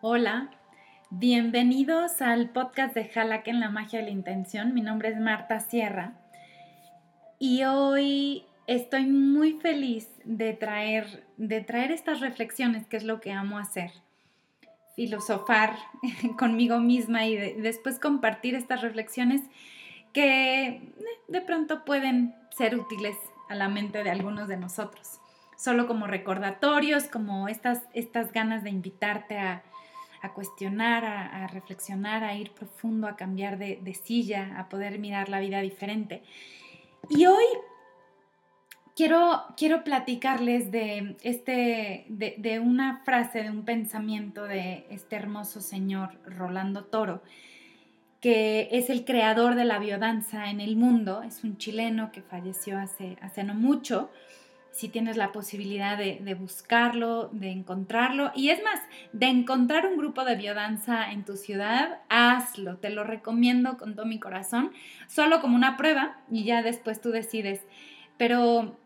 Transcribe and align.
Hola, 0.00 0.48
bienvenidos 1.10 2.22
al 2.22 2.50
podcast 2.50 2.94
de 2.94 3.06
Jalak 3.06 3.48
en 3.48 3.58
la 3.58 3.68
magia 3.68 3.98
de 3.98 4.04
la 4.04 4.12
intención. 4.12 4.72
Mi 4.72 4.80
nombre 4.80 5.08
es 5.08 5.18
Marta 5.18 5.58
Sierra 5.58 6.12
y 7.40 7.64
hoy 7.64 8.44
estoy 8.68 9.06
muy 9.06 9.54
feliz 9.54 10.08
de 10.22 10.52
traer, 10.52 11.24
de 11.36 11.62
traer 11.62 11.90
estas 11.90 12.20
reflexiones, 12.20 12.86
que 12.86 12.96
es 12.96 13.02
lo 13.02 13.20
que 13.20 13.32
amo 13.32 13.58
hacer. 13.58 13.90
Filosofar 14.94 15.74
conmigo 16.38 16.78
misma 16.78 17.26
y 17.26 17.34
después 17.60 17.98
compartir 17.98 18.54
estas 18.54 18.82
reflexiones 18.82 19.42
que 20.12 20.66
eh, 20.66 20.92
de 21.26 21.40
pronto 21.40 21.84
pueden 21.84 22.36
ser 22.56 22.78
útiles 22.78 23.16
a 23.48 23.56
la 23.56 23.68
mente 23.68 24.04
de 24.04 24.10
algunos 24.10 24.46
de 24.46 24.58
nosotros. 24.58 25.18
Solo 25.56 25.88
como 25.88 26.06
recordatorios, 26.06 27.08
como 27.08 27.48
estas, 27.48 27.82
estas 27.94 28.30
ganas 28.30 28.62
de 28.62 28.70
invitarte 28.70 29.38
a, 29.38 29.64
a 30.22 30.32
cuestionar, 30.32 31.04
a, 31.04 31.46
reflexionar, 31.48 32.24
a 32.24 32.34
ir 32.34 32.50
profundo, 32.50 33.06
a 33.06 33.16
cambiar 33.16 33.58
de, 33.58 33.94
silla, 33.94 34.58
a 34.58 34.68
poder 34.68 34.98
mirar 34.98 35.28
la 35.28 35.40
vida 35.40 35.60
diferente. 35.60 36.22
Y 37.08 37.26
hoy 37.26 37.44
quiero, 38.96 39.42
quiero 39.56 39.84
platicarles 39.84 40.70
de, 40.70 41.16
este, 41.22 42.06
de, 42.08 42.60
una 42.60 43.02
frase, 43.04 43.42
de 43.42 43.50
un 43.50 43.64
pensamiento 43.64 44.44
de 44.44 44.86
este 44.90 45.16
hermoso 45.16 45.60
señor 45.60 46.18
Rolando 46.24 46.84
Toro, 46.84 47.22
que 48.20 48.68
es 48.72 48.90
el 48.90 49.04
creador 49.04 49.54
de 49.54 49.64
la 49.64 49.78
biodanza 49.78 50.50
en 50.50 50.60
el 50.60 50.76
mundo, 50.76 51.22
es 51.22 51.44
un 51.44 51.56
chileno 51.56 52.10
que 52.10 52.22
falleció 52.22 52.78
hace, 52.78 53.16
hace 53.20 53.44
no 53.44 53.54
mucho 53.54 54.10
si 54.78 54.88
tienes 54.88 55.16
la 55.16 55.32
posibilidad 55.32 55.98
de, 55.98 56.34
buscarlo, 56.34 57.30
de 57.32 57.50
encontrarlo. 57.50 58.30
Y 58.36 58.50
es 58.50 58.62
más, 58.62 58.78
de 59.12 59.26
encontrar 59.26 59.88
un 59.88 59.96
grupo 59.96 60.24
de 60.24 60.36
biodanza 60.36 61.10
en 61.10 61.24
tu 61.24 61.36
ciudad, 61.36 61.98
hazlo. 62.08 62.76
Te 62.76 62.90
lo 62.90 63.02
recomiendo 63.02 63.76
con 63.76 63.96
todo 63.96 64.06
mi 64.06 64.20
corazón, 64.20 64.70
solo 65.08 65.40
como 65.40 65.56
una 65.56 65.76
prueba 65.76 66.20
y 66.30 66.44
ya 66.44 66.62
después 66.62 67.00
tú 67.00 67.10
decides. 67.10 67.66
Pero 68.18 68.78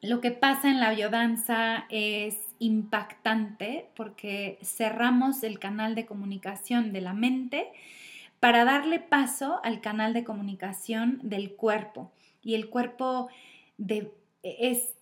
lo 0.00 0.22
que 0.22 0.30
pasa 0.30 0.70
en 0.70 0.80
la 0.80 0.92
biodanza 0.92 1.84
es 1.90 2.38
impactante 2.58 3.90
porque 3.96 4.58
cerramos 4.62 5.42
el 5.42 5.58
canal 5.58 5.94
de 5.94 6.06
comunicación 6.06 6.94
de 6.94 7.02
la 7.02 7.12
mente 7.12 7.70
para 8.40 8.64
darle 8.64 9.00
paso 9.00 9.60
al 9.62 9.82
canal 9.82 10.14
de 10.14 10.24
comunicación 10.24 11.18
del 11.22 11.54
cuerpo. 11.54 12.12
Y 12.42 12.54
el 12.54 12.70
cuerpo 12.70 13.28
de 13.76 14.10
es, 14.58 14.94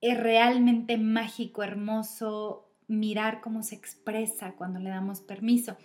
realmente 0.00 0.98
mágico, 0.98 1.62
hermoso 1.62 2.68
mirar 2.88 3.40
cómo 3.40 3.62
se 3.62 3.76
expresa 3.76 4.52
cuando 4.52 4.80
le 4.80 4.90
damos 4.90 5.20
permiso. 5.20 5.76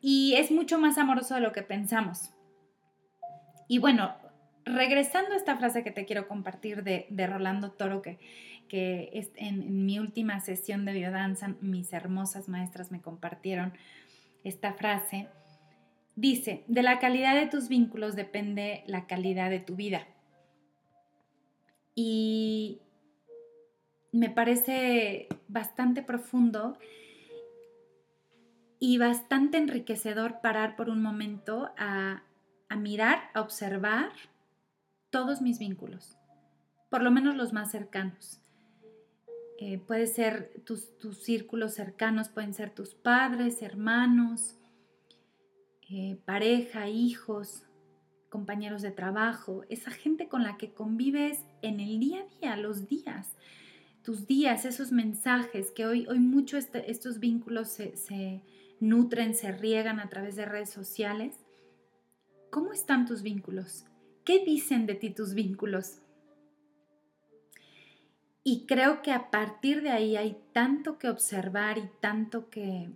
Y 0.00 0.34
es 0.34 0.50
mucho 0.50 0.78
más 0.78 0.98
amoroso 0.98 1.34
de 1.34 1.40
lo 1.40 1.52
que 1.52 1.62
pensamos. 1.62 2.30
Y 3.68 3.78
bueno, 3.78 4.14
regresando 4.64 5.32
a 5.32 5.36
esta 5.36 5.56
frase 5.56 5.82
que 5.82 5.90
te 5.90 6.04
quiero 6.04 6.28
compartir 6.28 6.82
de, 6.84 7.26
Rolando 7.26 7.72
Toro, 7.72 8.02
que, 8.02 8.18
que 8.68 9.10
es 9.14 9.30
en, 9.36 9.62
en, 9.62 9.86
mi 9.86 9.98
última 9.98 10.40
sesión 10.40 10.84
de 10.84 10.92
biodanza, 10.92 11.54
mis 11.60 11.92
hermosas 11.94 12.48
maestras 12.48 12.90
me 12.90 13.00
compartieron 13.00 13.72
esta 14.44 14.74
frase. 14.74 15.28
Dice, 16.16 16.64
de 16.68 16.82
la 16.82 16.98
calidad 16.98 17.34
de 17.34 17.46
tus 17.46 17.68
vínculos 17.68 18.14
depende 18.14 18.84
la 18.86 19.06
calidad 19.06 19.48
de 19.48 19.60
tu 19.60 19.74
vida. 19.74 20.06
Y 21.94 22.80
me 24.12 24.30
parece 24.30 25.28
bastante 25.48 26.02
profundo 26.02 26.78
y 28.78 28.98
bastante 28.98 29.58
enriquecedor 29.58 30.40
parar 30.40 30.76
por 30.76 30.88
un 30.88 31.02
momento 31.02 31.70
a, 31.76 32.22
mirar, 32.76 33.30
a 33.34 33.40
observar 33.40 34.12
todos 35.10 35.40
mis 35.40 35.58
vínculos, 35.58 36.16
por 36.90 37.02
lo 37.02 37.10
menos 37.10 37.34
los 37.34 37.52
más 37.52 37.70
cercanos. 37.70 38.40
Eh, 39.58 39.78
puede 39.78 40.06
ser 40.06 40.52
tus, 40.64 40.98
tus, 40.98 41.22
círculos 41.22 41.74
cercanos, 41.74 42.28
pueden 42.28 42.52
ser 42.54 42.70
tus 42.70 42.94
padres, 42.94 43.62
hermanos, 43.62 44.58
eh, 45.88 46.18
pareja, 46.24 46.88
hijos, 46.88 47.64
compañeros 48.28 48.82
de 48.82 48.90
trabajo, 48.90 49.64
esa 49.68 49.90
gente 49.90 50.28
con 50.28 50.42
la 50.42 50.56
que 50.56 50.72
convives 50.72 51.44
en 51.64 51.80
el 51.80 51.98
día 51.98 52.20
a 52.20 52.38
día, 52.40 52.56
los 52.56 52.88
días, 52.88 53.28
tus 54.02 54.26
días, 54.26 54.64
esos 54.64 54.92
mensajes, 54.92 55.70
que 55.70 55.86
hoy, 55.86 56.06
hoy 56.08 56.18
mucho 56.18 56.56
este, 56.56 56.90
estos 56.90 57.18
vínculos 57.18 57.68
se, 57.68 57.96
se 57.96 58.42
nutren, 58.80 59.34
se 59.34 59.52
riegan 59.52 59.98
a 59.98 60.08
través 60.08 60.36
de 60.36 60.44
redes 60.44 60.70
sociales. 60.70 61.36
¿Cómo 62.50 62.72
están 62.72 63.06
tus 63.06 63.22
vínculos? 63.22 63.86
¿Qué 64.24 64.44
dicen 64.44 64.86
de 64.86 64.94
ti 64.94 65.10
tus 65.10 65.34
vínculos? 65.34 66.00
Y 68.42 68.66
creo 68.66 69.00
que 69.00 69.10
a 69.10 69.30
partir 69.30 69.82
de 69.82 69.90
ahí 69.90 70.16
hay 70.16 70.36
tanto 70.52 70.98
que 70.98 71.08
observar 71.08 71.78
y 71.78 71.88
tanto 72.00 72.50
que, 72.50 72.90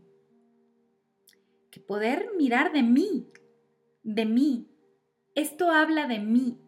que 1.71 1.81
poder 1.81 2.33
mirar 2.37 2.73
de 2.73 2.83
mí, 2.83 3.27
de 4.03 4.27
mí, 4.27 4.69
esto 5.35 5.71
habla 5.71 6.07
de 6.07 6.19
mí. 6.19 6.59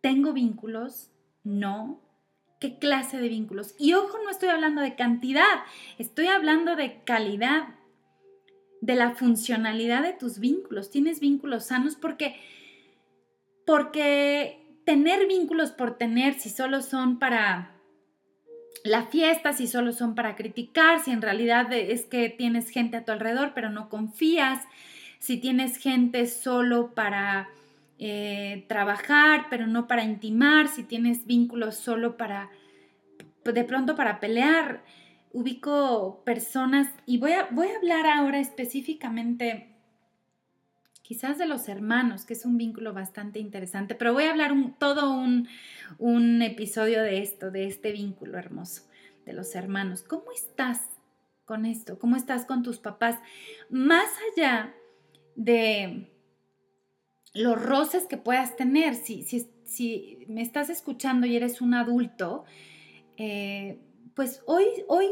¿Tengo 0.00 0.32
vínculos? 0.32 1.10
No. 1.44 2.00
¿Qué 2.58 2.78
clase 2.78 3.18
de 3.18 3.28
vínculos? 3.28 3.74
Y 3.78 3.94
ojo, 3.94 4.18
no 4.22 4.30
estoy 4.30 4.50
hablando 4.50 4.82
de 4.82 4.94
cantidad, 4.94 5.64
estoy 5.98 6.26
hablando 6.26 6.76
de 6.76 7.02
calidad, 7.04 7.68
de 8.82 8.94
la 8.94 9.14
funcionalidad 9.14 10.02
de 10.02 10.12
tus 10.12 10.38
vínculos. 10.38 10.90
¿Tienes 10.90 11.20
vínculos 11.20 11.66
sanos? 11.66 11.96
Porque, 11.96 12.36
porque 13.66 14.60
tener 14.84 15.26
vínculos 15.26 15.70
por 15.70 15.96
tener, 15.96 16.34
si 16.34 16.50
solo 16.50 16.82
son 16.82 17.18
para 17.18 17.76
la 18.84 19.06
fiesta, 19.06 19.52
si 19.52 19.66
solo 19.66 19.92
son 19.92 20.14
para 20.14 20.36
criticar, 20.36 21.00
si 21.00 21.10
en 21.10 21.22
realidad 21.22 21.72
es 21.72 22.06
que 22.06 22.28
tienes 22.28 22.70
gente 22.70 22.96
a 22.96 23.04
tu 23.04 23.12
alrededor 23.12 23.52
pero 23.54 23.70
no 23.70 23.88
confías, 23.88 24.64
si 25.18 25.36
tienes 25.36 25.76
gente 25.76 26.26
solo 26.26 26.94
para 26.94 27.50
eh, 28.02 28.64
trabajar, 28.66 29.48
pero 29.50 29.66
no 29.66 29.86
para 29.86 30.04
intimar, 30.04 30.68
si 30.68 30.84
tienes 30.84 31.26
vínculos 31.26 31.76
solo 31.76 32.16
para, 32.16 32.48
de 33.44 33.64
pronto 33.64 33.94
para 33.94 34.20
pelear. 34.20 34.82
Ubico 35.32 36.24
personas 36.24 36.88
y 37.04 37.18
voy 37.18 37.32
a, 37.32 37.46
voy 37.50 37.68
a 37.68 37.76
hablar 37.76 38.06
ahora 38.06 38.40
específicamente 38.40 39.76
quizás 41.02 41.36
de 41.36 41.46
los 41.46 41.68
hermanos, 41.68 42.24
que 42.24 42.32
es 42.32 42.46
un 42.46 42.56
vínculo 42.56 42.94
bastante 42.94 43.38
interesante, 43.38 43.94
pero 43.94 44.14
voy 44.14 44.24
a 44.24 44.30
hablar 44.30 44.54
todo 44.78 45.12
un, 45.12 45.46
un, 45.98 46.40
episodio 46.40 47.02
de 47.02 47.20
esto, 47.20 47.50
de 47.50 47.66
este 47.66 47.92
vínculo 47.92 48.38
hermoso, 48.38 48.88
de 49.26 49.34
los 49.34 49.54
hermanos. 49.54 50.02
¿Cómo 50.02 50.32
estás 50.32 50.86
con 51.44 51.66
esto? 51.66 51.98
¿Cómo 51.98 52.16
estás 52.16 52.46
con 52.46 52.62
tus 52.62 52.78
papás? 52.78 53.18
Más 53.68 54.08
allá 54.32 54.74
de 55.34 56.10
los 57.32 57.60
roces 57.60 58.06
que 58.06 58.16
puedas 58.16 58.56
tener. 58.56 58.94
Si, 58.94 59.22
si, 59.64 60.18
me 60.28 60.42
estás 60.42 60.70
escuchando 60.70 61.26
y 61.26 61.36
eres 61.36 61.60
un 61.60 61.74
adulto, 61.74 62.44
eh, 63.16 63.78
pues 64.14 64.42
hoy, 64.46 64.64
hoy 64.88 65.06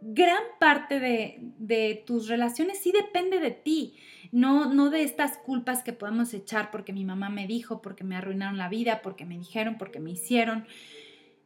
gran 0.00 0.42
parte 0.60 1.00
de, 1.00 2.02
tus 2.06 2.28
relaciones 2.28 2.78
sí 2.78 2.92
depende 2.92 3.40
de 3.40 3.50
ti, 3.50 3.96
no, 4.32 4.72
no 4.72 4.90
de 4.90 5.02
estas 5.02 5.38
culpas 5.38 5.82
que 5.82 5.92
podemos 5.92 6.34
echar 6.34 6.70
porque 6.70 6.92
mi 6.92 7.04
mamá 7.04 7.28
me 7.28 7.46
dijo, 7.46 7.80
porque 7.80 8.04
me 8.04 8.16
arruinaron 8.16 8.58
la 8.58 8.68
vida, 8.68 9.00
porque 9.02 9.24
me 9.24 9.38
dijeron, 9.38 9.76
porque 9.78 10.00
me 10.00 10.10
hicieron, 10.10 10.66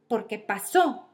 porque 0.09 0.39
pasó. 0.39 1.05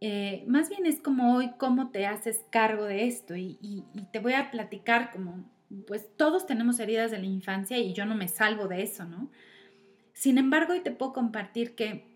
Eh, 0.00 0.44
más 0.48 0.68
bien 0.68 0.84
es 0.84 1.00
como 1.00 1.36
hoy 1.36 1.52
cómo 1.58 1.90
te 1.90 2.06
haces 2.06 2.44
cargo 2.50 2.86
de 2.86 3.06
esto 3.06 3.36
y 3.36 3.84
te 4.12 4.18
voy 4.18 4.32
a 4.32 4.50
platicar 4.50 5.12
como 5.12 5.44
pues 5.86 6.08
todos 6.16 6.46
tenemos 6.46 6.78
heridas 6.80 7.10
de 7.10 7.18
la 7.18 7.26
infancia 7.26 7.78
y 7.78 7.92
yo 7.92 8.06
no 8.06 8.14
me 8.14 8.28
salvo 8.28 8.68
de 8.68 8.82
eso, 8.82 9.04
¿no? 9.04 9.30
Sin 10.12 10.38
embargo, 10.38 10.72
hoy 10.72 10.80
te 10.80 10.90
puedo 10.90 11.12
compartir 11.12 11.74
que 11.74 12.12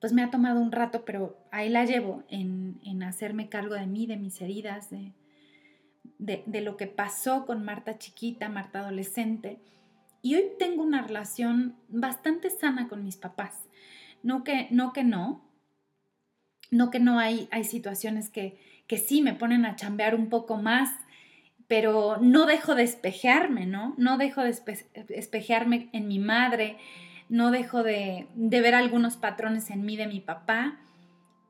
pues 0.00 0.12
me 0.14 0.22
ha 0.22 0.30
tomado 0.30 0.60
un 0.60 0.72
rato, 0.72 1.04
pero 1.04 1.38
ahí 1.50 1.68
la 1.68 1.84
llevo 1.84 2.24
en, 2.28 3.02
hacerme 3.02 3.48
cargo 3.48 3.74
de 3.74 3.86
mí, 3.86 4.06
de 4.06 4.16
mis 4.16 4.40
heridas, 4.40 4.88
de, 4.90 5.12
de, 6.18 6.60
lo 6.62 6.76
que 6.78 6.86
pasó 6.86 7.44
con 7.44 7.64
Marta 7.64 7.98
chiquita, 7.98 8.48
Marta 8.48 8.80
adolescente. 8.80 9.60
Y 10.22 10.36
hoy 10.36 10.44
tengo 10.58 10.82
una 10.82 11.02
relación 11.02 11.76
bastante 11.88 12.48
sana 12.48 12.88
con 12.88 13.04
mis 13.04 13.16
papás. 13.16 13.64
No 14.22 14.42
que 14.42 14.68
no, 14.70 14.94
que 14.94 15.04
no, 15.04 15.44
no 16.70 16.90
que 16.90 17.00
no 17.00 17.18
hay, 17.18 17.48
hay 17.50 17.64
situaciones 17.64 18.30
que, 18.30 18.58
que 18.86 18.96
sí 18.96 19.20
me 19.20 19.34
ponen 19.34 19.66
a 19.66 19.76
chambear 19.76 20.14
un 20.14 20.30
poco 20.30 20.56
más 20.56 20.90
pero 21.70 22.16
no 22.20 22.46
dejo 22.46 22.74
de 22.74 22.82
espejearme, 22.82 23.64
¿no? 23.64 23.94
No 23.96 24.18
dejo 24.18 24.42
de 24.42 24.52
espejearme 25.10 25.88
en 25.92 26.08
mi 26.08 26.18
madre, 26.18 26.78
no 27.28 27.52
dejo 27.52 27.84
de, 27.84 28.26
ver 28.34 28.74
algunos 28.74 29.16
patrones 29.16 29.70
en 29.70 29.84
mí 29.84 29.96
de 29.96 30.08
mi 30.08 30.18
papá, 30.18 30.80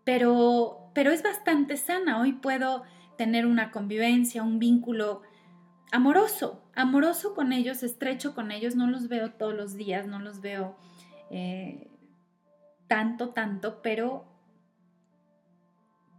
pero, 0.05 0.91
pero 0.93 1.11
es 1.11 1.23
bastante 1.23 1.79
sana. 1.79 2.21
Hoy 2.21 2.35
puedo 2.35 2.83
tener 3.17 3.47
una 3.47 3.71
convivencia, 3.71 4.43
un 4.43 4.59
vínculo 4.59 5.23
amoroso, 5.91 6.63
amoroso 6.75 7.35
con 7.35 7.55
ellos, 7.55 7.83
estrecho 7.83 8.35
con 8.35 8.51
ellos, 8.53 8.77
no 8.77 8.89
los 8.89 9.09
veo 9.09 9.31
todos 9.31 9.55
los 9.55 9.75
días, 9.75 10.07
no 10.07 10.19
los 10.19 10.43
veo 10.43 10.77
eh, 11.31 11.89
tanto, 12.89 13.31
tanto, 13.31 13.81
pero, 13.81 14.27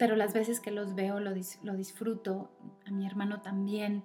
pero 0.02 0.16
las 0.16 0.34
veces 0.34 0.60
que 0.60 0.72
los 0.72 0.96
veo 0.96 1.20
lo, 1.20 1.30
lo 1.62 1.76
disfruto, 1.76 2.50
a 2.88 2.90
mi 2.90 3.06
hermano 3.06 3.44
también, 3.44 4.02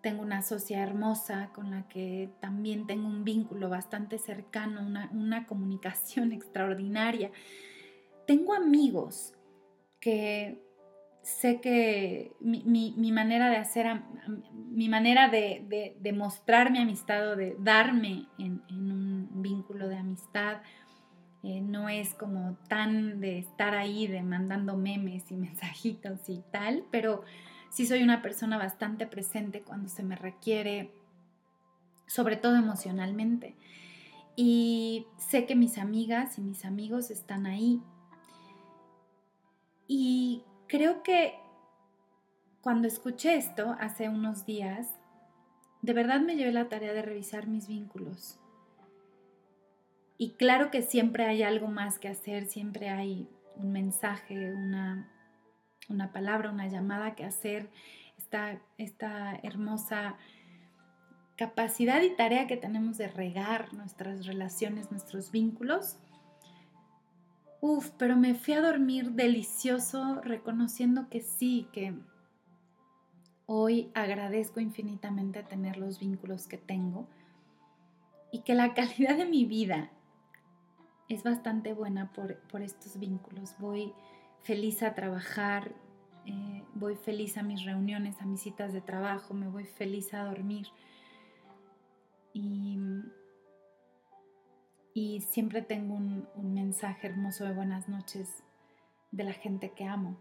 tengo 0.00 0.22
una 0.22 0.40
socia 0.40 0.82
hermosa 0.82 1.50
con 1.52 1.70
la 1.70 1.86
que 1.88 2.30
también 2.40 2.86
tengo 2.86 3.06
un 3.06 3.22
vínculo 3.22 3.68
bastante 3.68 4.16
cercano, 4.16 4.80
una, 4.80 5.46
comunicación 5.46 6.32
extraordinaria. 6.32 7.32
Tengo 8.26 8.54
amigos 8.54 9.34
que 10.00 10.58
sé 11.20 11.60
que 11.60 12.32
mi, 12.40 13.12
manera 13.12 13.50
de 13.50 13.56
hacer, 13.58 14.00
mi 14.54 14.88
manera 14.88 15.28
de, 15.28 15.94
de, 16.00 16.12
mostrar 16.14 16.72
mi 16.72 16.78
amistad 16.78 17.32
o 17.32 17.36
de 17.36 17.56
darme 17.58 18.24
en, 18.38 18.62
un 18.70 19.42
vínculo 19.42 19.86
de 19.86 19.98
amistad 19.98 20.62
eh, 21.42 21.60
no 21.60 21.88
es 21.88 22.14
como 22.14 22.56
tan 22.68 23.20
de 23.20 23.38
estar 23.38 23.74
ahí, 23.74 24.06
de 24.06 24.22
mandando 24.22 24.76
memes 24.76 25.30
y 25.30 25.34
mensajitos 25.36 26.28
y 26.28 26.42
tal, 26.50 26.84
pero 26.90 27.22
sí 27.70 27.86
soy 27.86 28.02
una 28.02 28.20
persona 28.22 28.58
bastante 28.58 29.06
presente 29.06 29.62
cuando 29.62 29.88
se 29.88 30.02
me 30.02 30.16
requiere, 30.16 30.92
sobre 32.06 32.36
todo 32.36 32.56
emocionalmente. 32.56 33.56
Y 34.36 35.06
sé 35.18 35.46
que 35.46 35.54
mis 35.54 35.78
amigas 35.78 36.38
y 36.38 36.42
mis 36.42 36.64
amigos 36.64 37.10
están 37.10 37.46
ahí. 37.46 37.82
Y 39.86 40.44
creo 40.66 41.02
que 41.02 41.34
cuando 42.60 42.86
escuché 42.88 43.36
esto 43.36 43.76
hace 43.80 44.08
unos 44.08 44.46
días, 44.46 44.88
de 45.82 45.92
verdad 45.92 46.20
me 46.20 46.36
llevé 46.36 46.52
la 46.52 46.68
tarea 46.68 46.92
de 46.92 47.02
revisar 47.02 47.46
mis 47.46 47.68
vínculos. 47.68 48.39
Y 50.20 50.34
claro 50.34 50.70
que 50.70 50.82
siempre 50.82 51.24
hay 51.24 51.42
algo 51.42 51.68
más 51.68 51.98
que 51.98 52.08
hacer, 52.08 52.44
siempre 52.44 52.90
hay 52.90 53.26
un 53.56 53.72
mensaje, 53.72 54.52
una 54.52 55.08
una 55.90 56.12
palabra, 56.12 56.50
una 56.50 56.68
llamada 56.68 57.14
que 57.14 57.24
hacer, 57.24 57.68
esta, 58.16 58.60
esta 58.78 59.38
hermosa 59.42 60.16
capacidad 61.36 62.00
y 62.02 62.14
tarea 62.16 62.46
que 62.46 62.56
tenemos 62.56 62.96
de 62.98 63.08
regar 63.08 63.74
nuestras 63.74 64.26
relaciones, 64.26 64.90
nuestros 64.90 65.30
vínculos. 65.30 65.96
Uf, 67.60 67.90
pero 67.98 68.16
me 68.16 68.34
fui 68.34 68.54
a 68.54 68.62
dormir 68.62 69.12
delicioso 69.12 70.20
reconociendo 70.22 71.08
que 71.08 71.20
sí, 71.20 71.68
que 71.72 71.94
hoy 73.46 73.90
agradezco 73.94 74.60
infinitamente 74.60 75.42
tener 75.42 75.76
los 75.76 75.98
vínculos 75.98 76.46
que 76.46 76.58
tengo 76.58 77.08
y 78.32 78.42
que 78.42 78.54
la 78.54 78.74
calidad 78.74 79.16
de 79.16 79.26
mi 79.26 79.44
vida 79.44 79.90
es 81.10 81.24
bastante 81.24 81.74
buena 81.74 82.12
por, 82.12 82.36
por 82.42 82.62
estos 82.62 82.98
vínculos. 82.98 83.56
Voy 83.58 83.92
feliz 84.42 84.82
a 84.84 84.94
trabajar, 84.94 85.72
eh, 86.24 86.62
voy 86.74 86.94
feliz 86.94 87.36
a 87.36 87.42
mis 87.42 87.64
reuniones, 87.64 88.20
a 88.22 88.26
mis 88.26 88.40
citas 88.40 88.72
de 88.72 88.80
trabajo, 88.80 89.34
me 89.34 89.48
voy 89.48 89.64
feliz 89.64 90.14
a 90.14 90.24
dormir. 90.24 90.68
Y, 92.32 92.78
siempre 95.30 95.62
tengo 95.62 95.94
un, 95.94 96.28
un 96.34 96.54
mensaje 96.54 97.06
hermoso 97.06 97.44
de 97.44 97.52
buenas 97.52 97.88
noches 97.88 98.42
de 99.10 99.24
la 99.24 99.32
gente 99.32 99.72
que 99.72 99.84
amo. 99.84 100.18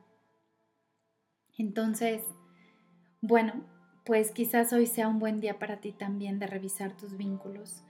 Entonces, 1.58 2.24
bueno, 3.22 3.66
pues 4.06 4.32
quizás 4.32 4.72
hoy 4.72 4.86
sea 4.86 5.08
un 5.08 5.20
buen 5.20 5.42
día 5.42 5.60
para 5.60 5.82
ti 5.82 5.92
también 5.92 6.40
de 6.40 6.48
revisar 6.48 6.96
tus 6.96 7.18
vínculos 7.18 7.84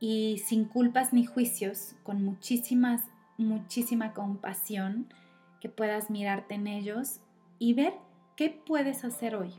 y 0.00 0.38
sin 0.38 0.64
culpas 0.64 1.12
ni 1.12 1.26
juicios, 1.26 1.94
con 2.02 2.24
muchísimas, 2.24 3.02
muchísima 3.36 4.14
compasión, 4.14 5.12
que 5.60 5.68
puedas 5.68 6.10
mirarte 6.10 6.54
en 6.54 6.66
ellos 6.66 7.20
y 7.58 7.74
ver 7.74 7.92
qué 8.34 8.48
puedes 8.48 9.04
hacer 9.04 9.36
hoy. 9.36 9.52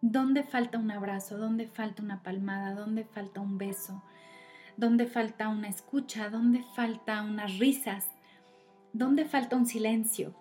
¿Dónde 0.00 0.42
falta 0.42 0.78
un 0.78 0.90
abrazo? 0.90 1.38
¿Dónde 1.38 1.68
falta 1.68 2.02
una 2.02 2.24
palmada? 2.24 2.74
¿Dónde 2.74 3.04
falta 3.04 3.40
un 3.40 3.56
beso? 3.56 4.02
¿Dónde 4.76 5.06
falta 5.06 5.48
una 5.48 5.68
escucha? 5.68 6.28
¿Dónde 6.28 6.64
falta 6.74 7.22
unas 7.22 7.58
risas? 7.60 8.08
¿Dónde 8.92 9.24
falta 9.24 9.54
un 9.54 9.66
silencio? 9.66 10.34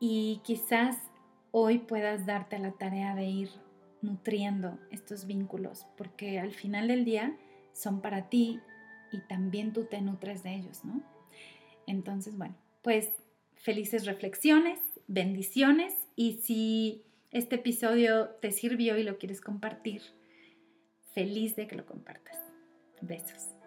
Y 0.00 0.40
quizás 0.42 0.96
hoy 1.52 1.78
puedas 1.78 2.26
darte 2.26 2.58
la 2.58 2.72
tarea 2.72 3.14
de 3.14 3.26
ir 3.26 3.50
nutriendo 4.00 4.80
estos 4.90 5.26
vínculos, 5.26 5.86
porque 5.96 6.40
al 6.40 6.50
final 6.50 6.88
del 6.88 7.04
día 7.04 7.36
son 7.72 8.00
para 8.00 8.28
ti 8.28 8.60
y 9.12 9.20
también 9.20 9.72
tú 9.72 9.84
te 9.84 10.00
nutres 10.00 10.42
de 10.42 10.54
ellos, 10.54 10.84
¿no? 10.84 11.02
Entonces, 11.86 12.36
bueno, 12.36 12.54
pues 12.82 13.10
felices 13.54 14.06
reflexiones, 14.06 14.78
bendiciones 15.06 15.94
y 16.16 16.34
si 16.42 17.04
este 17.30 17.56
episodio 17.56 18.30
te 18.40 18.50
sirvió 18.50 18.98
y 18.98 19.02
lo 19.02 19.18
quieres 19.18 19.40
compartir, 19.40 20.02
feliz 21.14 21.56
de 21.56 21.66
que 21.66 21.76
lo 21.76 21.86
compartas. 21.86 22.38
Besos. 23.00 23.61